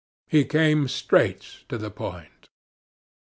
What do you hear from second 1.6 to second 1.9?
to